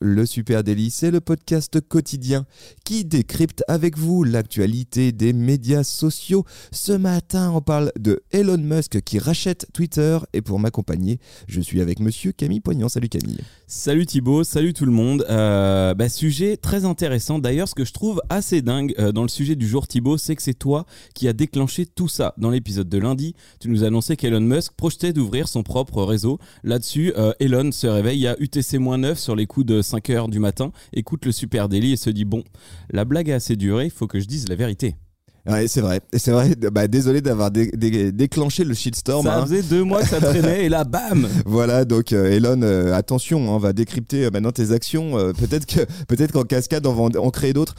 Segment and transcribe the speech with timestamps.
[0.00, 2.46] Le Super Délit, c'est le podcast quotidien
[2.84, 6.44] qui décrypte avec vous l'actualité des médias sociaux.
[6.70, 11.18] Ce matin, on parle de Elon Musk qui rachète Twitter et pour m'accompagner,
[11.48, 12.88] je suis avec monsieur Camille Poignant.
[12.88, 13.40] Salut Camille.
[13.66, 15.24] Salut Thibaut, salut tout le monde.
[15.30, 17.38] Euh, bah, sujet très intéressant.
[17.38, 20.36] D'ailleurs, ce que je trouve assez dingue euh, dans le sujet du jour Thibaut, c'est
[20.36, 20.84] que c'est toi
[21.14, 22.34] qui as déclenché tout ça.
[22.36, 26.38] Dans l'épisode de lundi, tu nous annonçais qu'Elon Musk projetait d'ouvrir son propre réseau.
[26.64, 30.72] Là-dessus, euh, Elon se réveille à UTC-9 sur les coups de 5 heures du matin,
[30.92, 32.44] écoute le super délit et se dit bon,
[32.90, 34.96] la blague a assez duré, faut que je dise la vérité.
[35.46, 36.00] Ouais, c'est vrai.
[36.16, 36.54] C'est vrai.
[36.72, 39.26] Bah, désolé d'avoir déclenché le shitstorm.
[39.26, 39.46] Ça hein.
[39.46, 43.40] faisait deux mois que ça traînait et là, bam Voilà, donc euh, Elon, euh, attention,
[43.40, 45.12] hein, on va décrypter euh, maintenant tes actions.
[45.38, 47.74] peut-être que peut-être qu'en cascade, on va en, créer d'autres.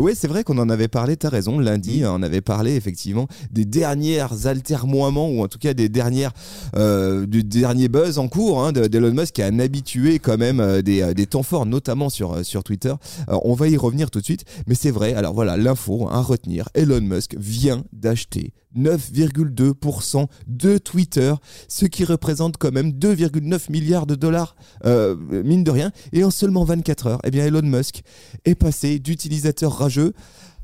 [0.00, 3.28] oui, c'est vrai qu'on en avait parlé, t'as raison, lundi, hein, on avait parlé effectivement
[3.50, 6.32] des dernières altermoiements, ou en tout cas des dernières
[6.74, 11.26] du dernier buzz en cours d'Elon Musk, qui est un habitué quand même des, des
[11.26, 12.94] temps forts, notamment sur, sur Twitter.
[13.28, 16.68] on va y revenir tout de suite, mais c'est vrai, alors voilà, l'info à retenir.
[16.74, 21.34] Elon Elon Musk vient d'acheter 9,2% de Twitter,
[21.68, 25.92] ce qui représente quand même 2,9 milliards de dollars, euh, mine de rien.
[26.12, 28.02] Et en seulement 24 heures, eh bien Elon Musk
[28.44, 30.12] est passé d'utilisateur rageux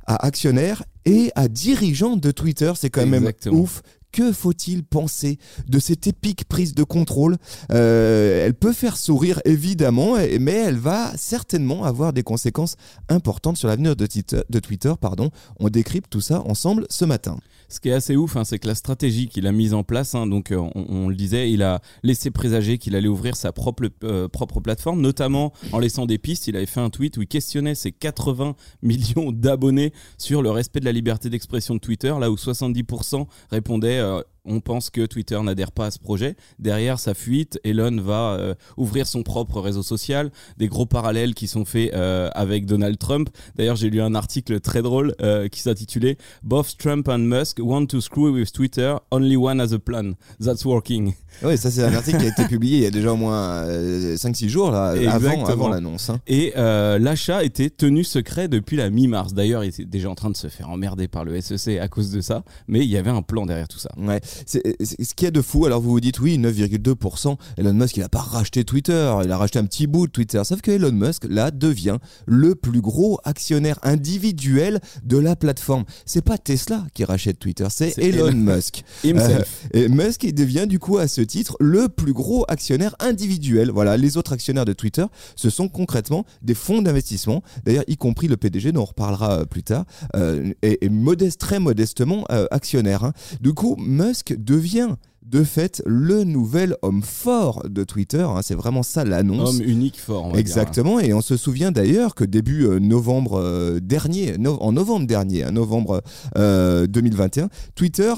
[0.07, 2.73] à actionnaire et à dirigeant de Twitter.
[2.75, 3.83] C'est quand même ouf.
[4.13, 7.37] Que faut-il penser de cette épique prise de contrôle?
[7.73, 12.77] Euh, Elle peut faire sourire évidemment, mais elle va certainement avoir des conséquences
[13.09, 14.93] importantes sur l'avenir de Twitter.
[15.01, 15.31] Pardon.
[15.59, 17.39] On décrypte tout ça ensemble ce matin.
[17.71, 20.17] Ce qui est assez ouf, hein, c'est que la stratégie qu'il a mise en place,
[20.17, 23.85] hein, donc euh, on, le disait, il a laissé présager qu'il allait ouvrir sa propre,
[24.03, 26.49] euh, propre plateforme, notamment en laissant des pistes.
[26.49, 30.81] Il avait fait un tweet où il questionnait ses 80 millions d'abonnés sur le respect
[30.81, 35.41] de la liberté d'expression de Twitter, là où 70% répondaient euh, on pense que Twitter
[35.43, 36.37] n'adhère pas à ce projet.
[36.59, 40.31] Derrière sa fuite, Elon va euh, ouvrir son propre réseau social.
[40.57, 43.29] Des gros parallèles qui sont faits euh, avec Donald Trump.
[43.57, 47.87] D'ailleurs, j'ai lu un article très drôle euh, qui s'intitulait Both Trump and Musk want
[47.87, 48.95] to screw with Twitter.
[49.11, 50.13] Only one has a plan.
[50.41, 51.15] That's working.
[51.43, 53.65] Oui, ça c'est un article qui a été publié il y a déjà au moins
[53.65, 56.11] 5-6 jours là, avant, l'annonce.
[56.11, 56.21] Hein.
[56.27, 59.33] Et l'achat était tenu secret depuis la mi-mars.
[59.33, 62.11] D'ailleurs, il était déjà en train de se faire emmerder par le SEC à cause
[62.11, 62.43] de ça.
[62.67, 63.91] Mais il y avait un plan derrière tout ça.
[63.97, 68.01] Ouais ce qui est de fou, alors vous vous dites oui, 9,2%, Elon Musk il
[68.01, 70.93] n'a pas racheté Twitter, il a racheté un petit bout de Twitter, sauf que Elon
[70.93, 75.85] Musk là devient le plus gros actionnaire individuel de la plateforme.
[76.07, 78.85] C'est pas Tesla qui rachète Twitter, c'est Elon, Musk.
[79.21, 79.43] Euh,
[79.73, 83.71] et Musk il devient du coup à ce titre le plus gros actionnaire individuel.
[83.71, 85.05] Voilà, les autres actionnaires de Twitter,
[85.37, 89.45] ce sont concrètement des fonds d'investissement, d'ailleurs y compris le PDG dont on reparlera euh,
[89.45, 89.85] plus tard,
[90.17, 93.05] euh, et, modeste, très modestement actionnaire.
[93.05, 93.13] Hein.
[93.41, 98.23] Du coup, Musk devient de fait le nouvel homme fort de Twitter.
[98.23, 99.61] Hein, c'est vraiment ça l'annonce.
[99.61, 100.37] Homme unique fort.
[100.37, 100.99] Exactement.
[100.99, 105.53] Et on se souvient d'ailleurs que début euh, novembre euh, dernier, en novembre dernier, hein,
[105.53, 106.03] novembre
[106.35, 108.15] 2021, euh, Twitter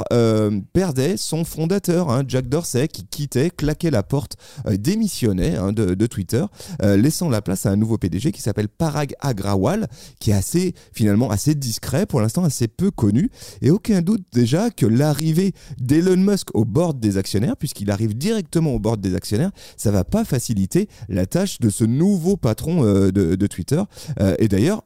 [0.73, 4.37] perdait son fondateur, hein, Jack Dorsey, qui quittait, claquait la porte,
[4.71, 6.45] démissionnait de, de, Twitter,
[6.83, 9.89] laissant la place à un nouveau PDG qui s'appelle Parag Agrawal,
[10.21, 13.31] qui est assez finalement assez discret, pour l'instant assez peu connu.
[13.61, 18.73] Et aucun doute déjà que l'arrivée d'Elon Musk au bord des actionnaires, puisqu'il arrive directement
[18.75, 23.11] au bord des actionnaires, ça va pas faciliter la tâche de ce nouveau patron euh,
[23.11, 23.83] de, Twitter.
[24.21, 24.83] Euh, et d'ailleurs,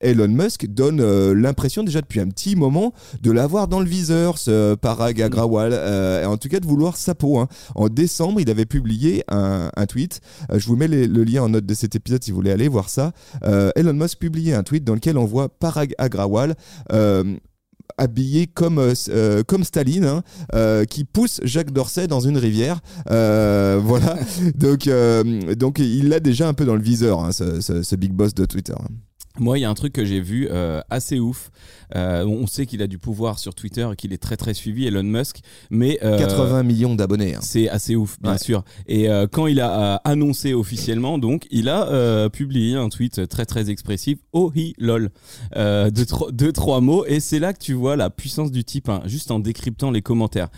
[0.00, 2.92] Elon Musk donne euh, l'impression déjà depuis un petit moment
[3.22, 7.14] de l'avoir dans le viseur, ce Parag Agrawal, et en tout cas de vouloir sa
[7.14, 7.38] peau.
[7.38, 7.48] Hein.
[7.74, 10.20] En décembre, il avait publié un, tweet.
[10.52, 12.90] je vous mets le lien en note de cet épisode si vous voulez aller voir
[12.90, 13.12] ça.
[13.74, 16.54] Elon Musk publiait un tweet dans lequel on voit Parag Agrawal
[17.98, 20.22] habillé comme, euh, euh, comme Staline, hein,
[20.54, 22.80] euh, qui pousse Jacques Dorsey dans une rivière.
[23.06, 24.16] voilà.
[24.54, 24.88] donc,
[25.56, 28.44] donc il l'a déjà un peu dans le viseur, hein, ce, ce, big boss de
[28.44, 28.74] Twitter.
[29.38, 31.50] Moi, il y a un truc que j'ai vu euh, assez ouf.
[31.94, 34.86] Euh, on sait qu'il a du pouvoir sur Twitter et qu'il est très très suivi,
[34.86, 35.40] Elon Musk.
[35.70, 37.34] Mais 80 euh, millions d'abonnés.
[37.36, 37.40] Hein.
[37.42, 38.64] C'est assez ouf, bien sûr.
[38.86, 44.18] Et quand il a annoncé officiellement, donc, il a publié un tweet très très expressif.
[44.32, 45.10] Oh hi lol,
[45.54, 47.04] de deux trois mots.
[47.06, 50.02] Et c'est là que tu vois la puissance du type, hein, juste en décryptant les
[50.02, 50.48] commentaires.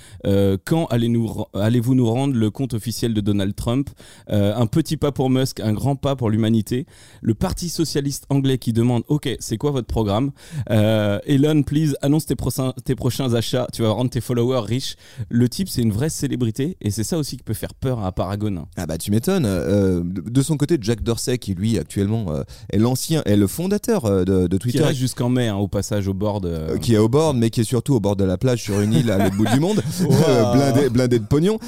[0.64, 3.90] quand allez-vous allez nous rendre le compte officiel de Donald Trump?
[4.28, 6.86] Un petit pas pour Musk, un grand pas pour l'humanité.
[7.20, 10.30] Le Parti socialiste anglais anglais qui demande Ok, c'est quoi votre programme?
[10.70, 13.66] Euh, Elon, please, annonce tes, prochains- tes prochains achats.
[13.72, 14.96] Tu vas rendre tes followers riches.
[15.30, 18.12] Le type, c'est une vraie célébrité et c'est ça aussi qui peut faire peur à
[18.12, 18.66] Paragon.
[18.76, 19.46] Ah bah tu m'étonnes.
[19.46, 24.02] Euh, de son côté, Jack Dorsey, qui lui actuellement euh, est l'ancien, est le fondateur
[24.26, 26.76] de, de Qui Twitter, reste jusqu'en mai, hein, au passage au bord de.
[26.76, 28.92] qui est au bord, mais qui est surtout au bord de la plage sur une
[28.92, 30.52] île à l'autre bout du monde, Wow.
[30.52, 31.58] blindé, blindé de pognon.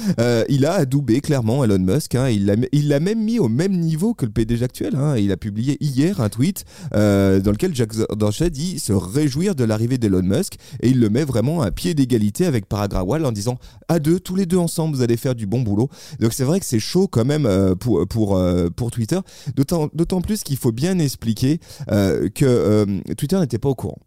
[0.49, 2.13] Il a adoubé clairement Elon Musk.
[2.13, 2.29] hein.
[2.29, 4.95] il l'a il l'a même mis au même niveau que le PDG actuel.
[4.95, 5.15] hein.
[5.17, 6.65] Il a publié hier un tweet
[6.95, 11.09] euh, dans lequel Jack Dorsey dit se réjouir de l'arrivée d'Elon Musk et il le
[11.09, 13.57] met vraiment à pied d'égalité avec Paragrawal en disant
[13.87, 15.89] à deux, tous les deux ensemble, vous allez faire du bon boulot.
[16.19, 19.19] Donc c'est vrai que c'est chaud quand même euh, euh, pour Twitter.
[19.55, 23.99] D'autant plus qu'il faut bien expliquer que Twitter n'était pas au courant.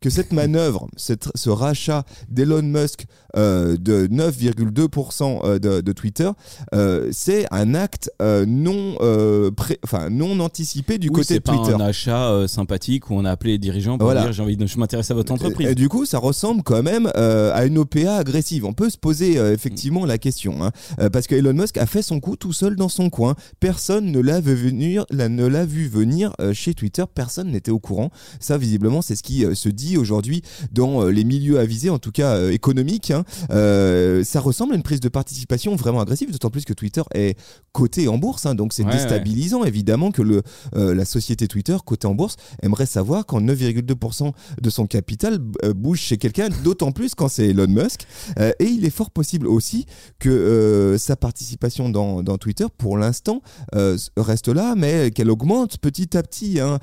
[0.00, 3.06] Que cette manœuvre, cette- ce rachat d'Elon Musk
[3.36, 6.30] euh, de 9,2% euh, de, de Twitter,
[6.72, 8.94] euh, c'est un acte euh, non,
[9.56, 11.72] pré- enfin, non anticipé du Oui, côté c'est de Twitter.
[11.72, 14.22] pas un achat sympathique où on a appelé les dirigeants pour Voilà.
[14.22, 15.66] dire j'ai envie de je m'intéresse à votre entreprise.
[15.66, 18.64] Et, et du coup, ça ressemble quand même à une OPA agressive.
[18.64, 20.70] On peut se poser effectivement la question, hein.
[21.12, 23.34] Parce que Elon Musk a fait son coup tout seul dans son coin.
[23.60, 27.04] Personne ne l'a vu venir, la- ne l'a vu venir chez Twitter.
[27.12, 28.10] Personne n'était au courant.
[28.40, 30.42] Ça, visiblement, c'est ce qui se dit aujourd'hui
[30.72, 33.10] dans euh, les milieux avisés, en tout cas euh, économiques.
[33.10, 33.24] hein.
[33.50, 37.38] Euh, ça ressemble à une prise de participation vraiment agressive, d'autant plus que Twitter est
[37.72, 38.54] coté en bourse, hein.
[38.54, 40.42] donc c'est Ouais, déstabilisant évidemment que le,
[40.74, 46.16] la société Twitter cotée en bourse aimerait savoir quand 9,2% de son capital bouge chez
[46.16, 48.06] quelqu'un, d'autant plus quand c'est Elon Musk.
[48.38, 49.86] Euh, et il est fort possible aussi
[50.18, 53.42] que euh, sa participation dans, dans Twitter, pour l'instant,
[53.74, 56.60] euh, reste là, mais qu'elle augmente petit à petit.
[56.60, 56.78] hein.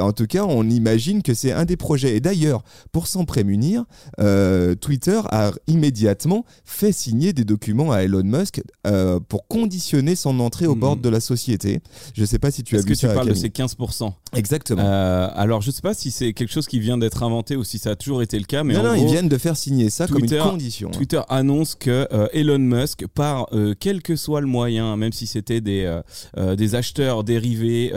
[0.00, 1.89] En tout cas, on imagine que c'est un des projets.
[1.96, 3.84] Et d'ailleurs, pour s'en prémunir,
[4.20, 10.40] euh, Twitter a immédiatement fait signer des documents à Elon Musk euh, pour conditionner son
[10.40, 11.80] entrée au board de la société.
[12.14, 13.14] Je ne sais pas si tu as Est-ce vu que tu ça.
[13.14, 14.82] parles de ces 15% Exactement.
[14.84, 17.78] Euh, Alors, je sais pas si c'est quelque chose qui vient d'être inventé ou si
[17.78, 19.56] ça a toujours été le cas, mais non, en non, gros, ils viennent de faire
[19.56, 20.88] signer ça Twitter- comme une condition.
[20.88, 20.96] hein.
[20.96, 23.48] Twitter annonce que Elon Musk, par
[23.80, 26.00] quel que soit le moyen, même si c'était des,
[26.56, 27.92] des acheteurs dérivés,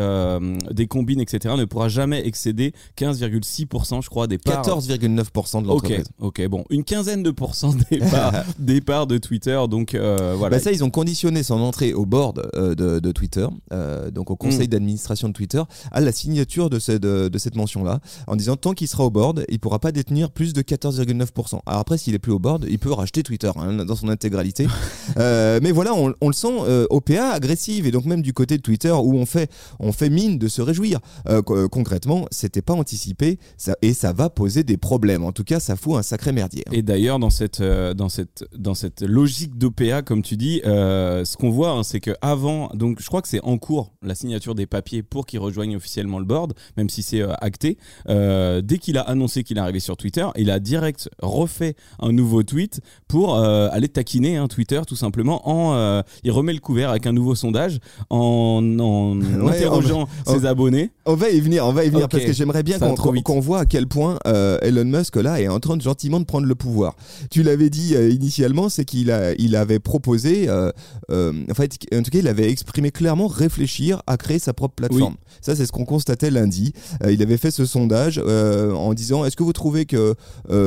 [0.71, 4.65] des combines, etc., ne pourra jamais excéder 15,6%, je crois, des parts.
[4.65, 6.06] 14,9% de Ok, l'entreprise.
[6.19, 10.57] ok, bon, une quinzaine de pourcents des parts, des parts de Twitter, donc euh, voilà.
[10.57, 14.30] Bah ça, ils ont conditionné son entrée au board euh, de, de Twitter, euh, donc
[14.31, 14.71] au conseil Mm.
[14.71, 18.74] d'administration de Twitter, à la signature de, ce- de, de cette mention-là, en disant tant
[18.74, 21.59] qu'il sera au board, il pourra pas détenir plus de 14,9%.
[21.65, 24.68] Alors après, s'il est plus au board, il peut racheter Twitter hein, dans son intégralité.
[25.18, 26.53] Mais voilà, on, on le sent
[26.89, 30.38] OPA agressive et donc même du côté de Twitter où on fait, on fait mine
[30.38, 31.00] de se réjouir.
[31.45, 35.23] Co- concrètement, c'était pas anticipé ça, et ça va poser des problèmes.
[35.23, 36.63] En tout cas, ça fout un sacré merdier.
[36.67, 36.71] hein.
[36.73, 41.25] Et d'ailleurs, dans cette, euh, dans, cette, dans cette logique d'OPA, comme tu dis, euh,
[41.25, 44.15] ce qu'on voit, hein, c'est que avant, donc je crois que c'est en cours la
[44.15, 47.77] signature des papiers pour qu'il rejoigne officiellement le board, même si c'est euh, acté.
[48.07, 52.43] Dès qu'il a annoncé qu'il est arrivé sur Twitter, il a direct refait un nouveau
[52.43, 55.41] tweet pour aller taquiner hein, Twitter, tout simplement.
[55.49, 57.79] En, il remet le couvert avec un nouveau sondage
[58.09, 60.91] en, en Ouais, interrogeant ses abonnés.
[61.05, 62.77] On va y venir, on va y venir parce que j'aimerais bien
[63.23, 66.25] qu'on voit à quel point euh, Elon Musk là est en train de gentiment de
[66.25, 66.98] prendre le pouvoir.
[67.31, 70.71] Tu l'avais dit euh, initialement, c'est qu'il a, il avait proposé, euh,
[71.10, 75.15] en fait, en tout cas, il avait exprimé clairement réfléchir à créer sa propre plateforme.
[75.39, 76.74] Ça, c'est ce qu'on constatait lundi.
[77.10, 80.15] Il avait fait ce sondage en disant est-ce que vous trouvez que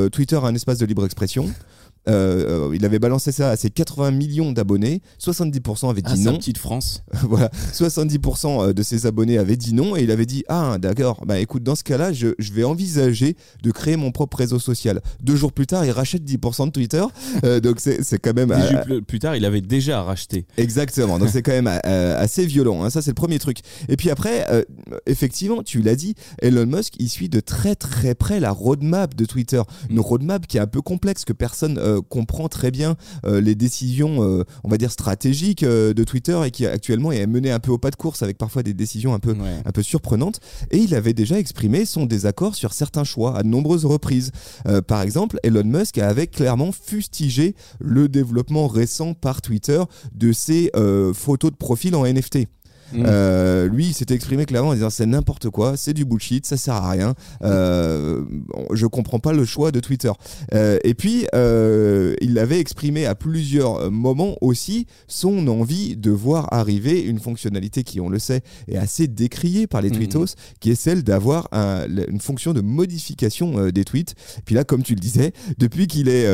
[0.08, 1.50] Twitter a un espace de libre expression?
[2.08, 6.30] Euh, euh, il avait balancé ça à ses 80 millions d'abonnés, 70% avaient dit Ah,
[6.32, 6.38] non.
[6.38, 7.02] petite France.
[7.24, 11.38] voilà, 70% de ses abonnés avaient dit non et il avait dit ah d'accord, bah
[11.38, 15.00] écoute dans ce cas-là je, je vais envisager de créer mon propre réseau social.
[15.22, 17.04] Deux jours plus tard il rachète 10% de Twitter,
[17.44, 20.46] Euh, donc c'est c'est quand même Dix euh, jours plus- tard, il avait déjà racheté.
[20.56, 22.90] Exactement, donc c'est quand même euh, assez violent, hein.
[22.90, 23.58] ça c'est le premier truc.
[23.88, 24.62] Et puis après, euh,
[25.06, 29.24] effectivement, tu l'as dit, Elon Musk, il suit de très très près la roadmap de
[29.24, 29.62] Twitter.
[29.90, 33.54] Une roadmap qui est un peu complexe, que personne euh, comprend très bien euh, les
[33.54, 37.60] décisions, euh, on va dire, stratégiques euh, de Twitter et qui actuellement est menée un
[37.60, 39.60] peu au pas de course avec parfois des décisions un peu Ouais.
[39.64, 43.48] un peu surprenante, et il avait déjà exprimé son désaccord sur certains choix à de
[43.48, 44.30] nombreuses reprises.
[44.66, 49.82] Euh, par exemple, Elon Musk avait clairement fustigé le développement récent par Twitter
[50.14, 52.46] de ses euh, photos de profil en NFT.
[52.92, 53.04] Mm.
[53.06, 56.56] Euh, lui, il s'était exprimé clairement en disant c'est n'importe quoi, c'est du bullshit, ça
[56.56, 57.14] sert à rien.
[57.42, 58.22] Euh,
[58.72, 60.12] je comprends pas le choix de Twitter.
[60.54, 66.52] Euh, et puis, euh, il avait exprimé à plusieurs moments aussi son envie de voir
[66.52, 69.96] arriver une fonctionnalité qui, on le sait, est assez décriée par les Mhm.
[69.96, 70.26] tweetos,
[70.60, 74.14] qui est celle d'avoir un- une fonction de modification des tweets.
[74.44, 76.26] Puis là, comme tu le disais, depuis qu'il est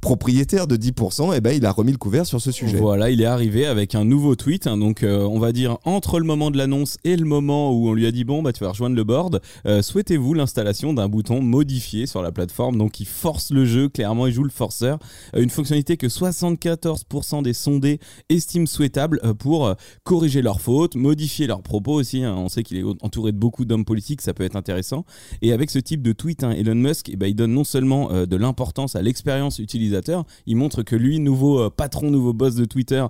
[0.00, 2.78] propriétaire de 10%, eh ben, il a remis le couvert sur ce sujet.
[2.78, 6.20] Voilà, il est arrivé avec un nouveau tweet, hein, donc on va dire en entre
[6.20, 8.62] le moment de l'annonce et le moment où on lui a dit bon bah tu
[8.62, 13.04] vas rejoindre le board, euh, souhaitez-vous l'installation d'un bouton modifié sur la plateforme donc qui
[13.04, 15.00] force le jeu clairement il joue le forceur,
[15.34, 19.74] Euh, une fonctionnalité que 74% des sondés estiment souhaitable euh, pour
[20.04, 22.22] corriger leurs fautes, modifier leurs propos aussi.
[22.22, 22.36] hein.
[22.38, 25.04] On sait qu'il est entouré de beaucoup d'hommes politiques, ça peut être intéressant.
[25.42, 28.24] Et avec ce type de tweet, hein, Elon Musk, eh ben, il donne non seulement
[28.24, 33.04] de l'importance à l'expérience utilisateur, il montre que lui, nouveau patron, nouveau boss de Twitter,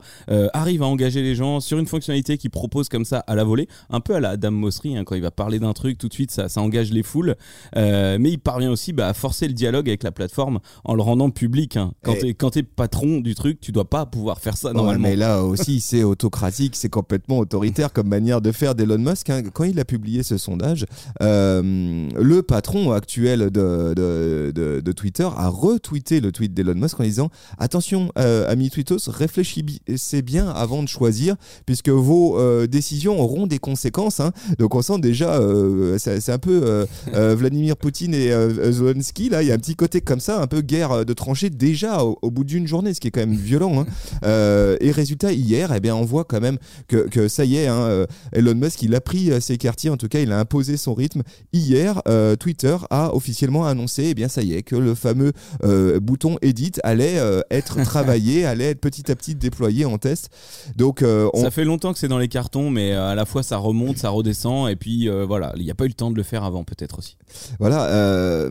[0.55, 3.67] arrive à engager les gens sur une fonctionnalité qu'il propose comme ça à la volée,
[3.91, 6.13] un peu à la Adam Mosseri, hein, quand il va parler d'un truc, tout de
[6.13, 7.35] suite, ça, ça engage les foules.
[7.77, 11.03] Euh, mais il parvient aussi bah, à forcer le dialogue avec la plateforme en le
[11.03, 11.77] rendant public.
[11.77, 11.93] hein.
[12.05, 15.09] Quand t'es quand t'es patron du truc, tu dois pas pouvoir faire ça Ouais, normalement.
[15.09, 19.31] mais là aussi, c'est autocratique, c'est complètement autoritaire comme manière de faire d'Elon Musk.
[19.31, 19.43] hein.
[19.53, 20.85] Quand il a publié ce sondage,
[21.23, 27.01] euh, le patron actuel de, de, de- de Twitter a retweeté le tweet d'Elon Musk
[27.01, 31.35] en disant Attention, euh, amis Twittos, réfléchissez bien avant de choisir,
[31.67, 34.21] puisque vos euh, décisions auront des conséquences.
[34.21, 34.33] hein.
[34.59, 38.31] Donc on sent déjà, euh, c'est un peu euh, euh, Vladimir Poutine et
[38.71, 41.51] Zelensky, là, il y a un petit côté comme ça, un peu guerre de tranchées
[41.51, 43.85] déjà au, au bout d'une journée, ce qui est quand même violent.
[44.23, 44.77] hein.
[44.81, 48.07] Et résultat, hier, eh bien, on voit quand même que, que ça y est, hein,
[48.33, 51.23] Elon Musk, il a pris ses quartiers, en tout cas, il a imposé son rythme.
[51.53, 55.33] Hier, euh, Twitter a officiellement annoncé, eh bien, ça y est, que le fameux
[55.65, 60.31] euh, bouton Edit allait euh, être travaillé, allait être petit à petit déployé en test.
[60.77, 63.43] Donc, on, Ça fait longtemps que c'est dans les cartons, mais euh, à la fois
[63.43, 66.11] ça remonte, ça redescend, et puis euh, voilà, il n'y a pas eu le temps
[66.11, 67.17] de le faire avant peut-être aussi.
[67.59, 67.87] Voilà.
[67.87, 68.51] euh,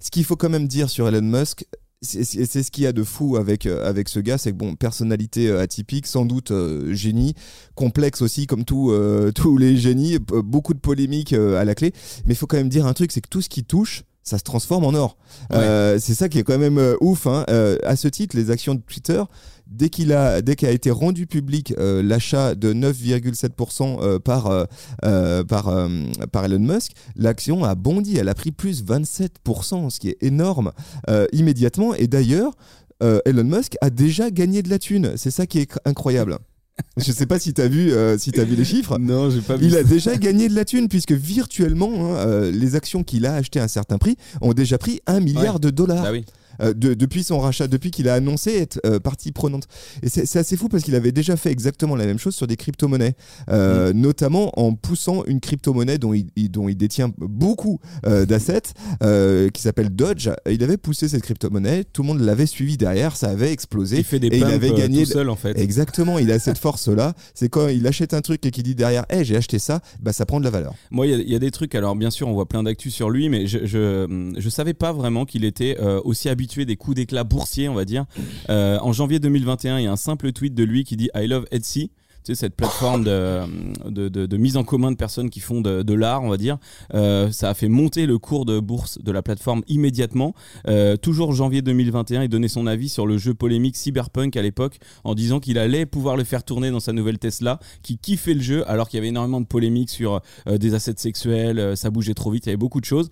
[0.00, 1.64] ce qu'il faut quand même dire sur Elon Musk,
[2.00, 5.50] c'est ce qu'il y a de fou avec, avec ce gars, c'est que bon, personnalité
[5.50, 6.52] atypique, sans doute
[6.92, 7.34] génie,
[7.74, 11.92] complexe aussi comme tous les génies, beaucoup de polémiques à la clé.
[12.24, 14.38] Mais il faut quand même dire un truc, c'est que tout ce qui touche, ça
[14.38, 15.16] se transforme en or.
[15.52, 17.26] Euh, c'est ça qui est quand même euh, ouf.
[17.26, 17.44] hein.
[17.50, 19.22] Euh, à ce titre, les actions de Twitter,
[19.66, 24.44] dès qu'il a, dès qu'a été rendu public l'achat de 9,7% euh, par,
[25.46, 25.88] par,
[26.32, 28.16] par Elon Musk, l'action a bondi.
[28.16, 30.72] Elle a pris plus 27%, ce qui est énorme
[31.32, 31.94] immédiatement.
[31.94, 32.52] Et d'ailleurs,
[33.00, 35.12] Elon Musk a déjà gagné de la thune.
[35.16, 36.38] C'est ça qui est cr- incroyable.
[36.96, 38.98] Je sais pas si tu as vu, euh, si as vu les chiffres.
[39.00, 39.66] Non, j'ai pas vu.
[39.66, 43.34] Il a déjà gagné de la thune puisque virtuellement, hein, euh, les actions qu'il a
[43.34, 45.60] achetées à un certain prix ont déjà pris un milliard Ouais.
[45.60, 46.24] de dollars Bah oui.
[46.60, 49.66] Euh, de- depuis son rachat, depuis qu'il a annoncé être euh, partie prenante.
[50.02, 52.56] Et c'est assez fou parce qu'il avait déjà fait exactement la même chose sur des
[52.56, 53.14] crypto-monnaies,
[53.50, 58.72] euh, notamment en poussant une crypto-monnaie dont il, il- dont il détient beaucoup d'assets,
[59.52, 60.28] qui s'appelle Dodge.
[60.50, 63.98] Il avait poussé cette crypto-monnaie, tout le monde l'avait suivi derrière, ça avait explosé.
[63.98, 65.58] Il fait des et il avait gagné tout seul en fait.
[65.58, 67.14] Exactement, il a cette force-là.
[67.34, 70.12] C'est quand il achète un truc et qu'il dit derrière, hey, j'ai acheté ça, bah
[70.12, 70.74] ça prend de la valeur.
[70.90, 71.74] Moi, il y a- il y, a des trucs.
[71.74, 74.92] Alors, bien sûr, on voit plein d'actu sur lui, mais je, je, je savais pas
[74.92, 78.06] vraiment qu'il était aussi habitué des coups d'éclat boursiers, on va dire.
[78.50, 81.26] Euh, en janvier 2021, il y a un simple tweet de lui qui dit I
[81.26, 81.90] love Etsy.
[82.34, 83.40] Cette plateforme de,
[83.88, 86.58] de, de- de mise en commun de personnes qui font de, l'art, on va dire.
[86.92, 90.34] Euh, ça a fait monter le cours de bourse de la plateforme immédiatement.
[90.66, 94.76] Euh, toujours janvier 2021, il donnait son avis sur le jeu polémique Cyberpunk à l'époque
[95.04, 98.42] en disant qu'il allait pouvoir le faire tourner dans sa nouvelle Tesla, qui kiffait le
[98.42, 102.30] jeu alors qu'il y avait énormément de polémiques sur des assets sexuels, ça bougeait trop
[102.30, 103.08] vite, il y avait beaucoup de choses.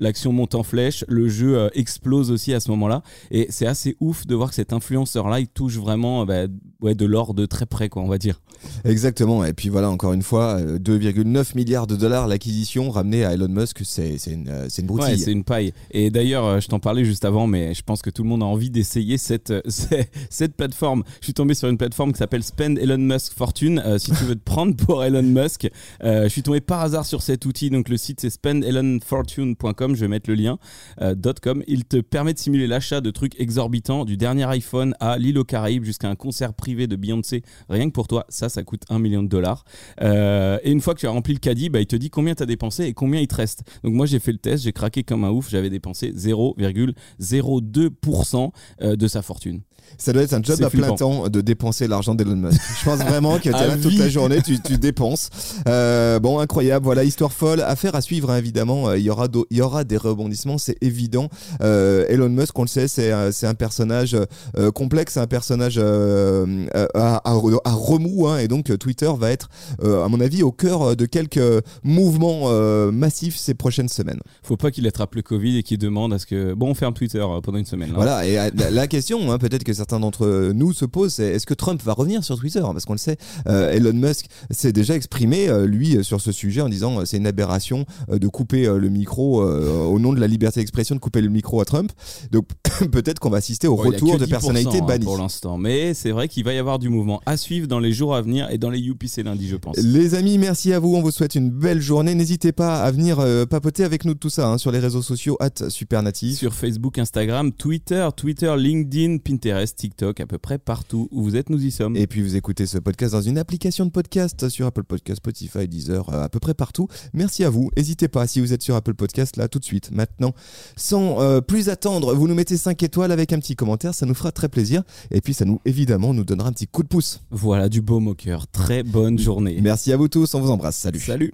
[0.00, 3.02] L'action monte en flèche, le jeu euh, explose aussi à ce moment-là.
[3.30, 6.94] Et c'est assez ouf de voir que cet influenceur-là, il touche vraiment euh, bah, ouais,
[6.94, 8.40] de l'or de très près, quoi, on va dire.
[8.84, 9.44] Exactement.
[9.44, 13.48] Et puis voilà, encore une fois, euh, 2,9 milliards de dollars l'acquisition ramenée à Elon
[13.48, 15.18] Musk, c'est une, euh, une Ouais, broutille.
[15.18, 15.72] c'est une paille.
[15.90, 18.42] Et d'ailleurs, euh, je t'en parlais juste avant, mais je pense que tout le monde
[18.42, 21.04] a envie d'essayer cette, euh, cette, cette plateforme.
[21.20, 23.80] Je suis tombé sur une plateforme qui s'appelle Spend Elon Musk Fortune.
[23.84, 25.68] Euh, si tu veux te prendre pour Elon Musk,
[26.02, 27.70] euh, je suis tombé par hasard sur cet outil.
[27.70, 29.87] Donc le site c'est spendelonfortune.com.
[29.94, 30.58] Je vais mettre le lien.
[31.02, 31.62] euh, .com.
[31.66, 35.44] Il te permet de simuler l'achat de trucs exorbitants, du dernier iPhone à l'île aux
[35.44, 37.42] Caraïbes jusqu'à un concert privé de Beyoncé.
[37.68, 39.64] Rien que pour toi, ça, ça coûte un million de dollars.
[40.02, 42.34] Euh, et une fois que tu as rempli le caddie, bah, il te dit combien
[42.34, 43.62] tu as dépensé et combien il te reste.
[43.84, 45.48] Donc moi, j'ai fait le test, j'ai craqué comme un ouf.
[45.50, 48.50] J'avais dépensé 0,02%
[48.82, 49.60] euh, de sa fortune.
[49.96, 52.60] Ça doit être un job à plein temps de dépenser l'argent d'Elon Musk.
[52.78, 55.30] Je pense vraiment que tu es là toute la journée, tu, tu dépenses.
[55.66, 56.84] Euh, bon, incroyable.
[56.84, 57.62] Voilà, histoire folle.
[57.62, 58.92] Affaire à suivre, hein, évidemment.
[58.92, 61.28] Il y, aura il y aura des rebondissements, c'est évident.
[61.62, 64.16] Euh, Elon Musk, on le sait, c'est un, personnage
[64.56, 67.32] euh, complexe, un personnage euh, à, à-
[67.64, 68.26] à remous.
[68.28, 69.48] hein, et donc, euh, Twitter va être,
[69.82, 71.40] euh, à mon avis, au cœur de quelques
[71.82, 74.20] mouvements euh, massifs ces prochaines semaines.
[74.42, 76.54] Faut pas qu'il attrape le Covid et qu'il demande à ce que.
[76.54, 77.90] Bon, on ferme Twitter euh, pendant une semaine.
[77.90, 77.94] là.
[77.96, 81.26] Voilà, et euh, la, la question, hein, peut-être que certains d'entre nous se posent, c'est
[81.28, 82.60] est-ce que Trump va revenir sur Twitter?
[82.60, 83.16] Parce qu'on le sait,
[83.48, 87.04] euh, Elon Musk s'est déjà exprimé, euh, lui, euh, sur ce sujet en disant euh,
[87.04, 90.26] c'est une aberration euh, de couper euh, le micro euh, euh, au nom de la
[90.26, 91.92] liberté d'expression de couper le micro à Trump.
[92.30, 92.48] Donc
[92.92, 95.04] peut-être qu'on va assister au retour de 10%, personnalités hein, bannies.
[95.04, 95.58] pour l'instant.
[95.58, 98.22] Mais c'est vrai qu'il va y avoir du mouvement à suivre dans les jours à
[98.22, 99.76] venir et dans les UPC lundi, je pense.
[99.76, 100.94] Les amis, merci à vous.
[100.94, 102.14] On vous souhaite une belle journée.
[102.14, 105.02] N'hésitez pas à venir euh, papoter avec nous de tout ça hein, sur les réseaux
[105.02, 106.38] sociaux at Supernatif.
[106.38, 111.50] Sur Facebook, Instagram, Twitter, Twitter, LinkedIn, Pinterest, TikTok, à peu près partout où vous êtes,
[111.50, 111.96] nous y sommes.
[111.96, 115.66] Et puis vous écoutez ce podcast dans une application de podcast sur Apple Podcast, Spotify,
[115.68, 116.88] Deezer, euh, à peu près partout.
[117.12, 117.70] Merci à vous.
[117.76, 120.34] N'hésitez pas si vous êtes sur Apple Podcast là tout de suite, maintenant,
[120.76, 124.14] sans euh, plus attendre, vous nous mettez 5 étoiles avec un petit commentaire, ça nous
[124.14, 124.82] fera très plaisir.
[125.10, 127.20] Et puis ça nous évidemment nous donnera un petit coup de pouce.
[127.30, 128.46] Voilà, du beau moqueur.
[128.46, 129.58] Très bonne journée.
[129.60, 130.76] Merci à vous tous, on vous embrasse.
[130.76, 131.00] Salut.
[131.00, 131.32] Salut.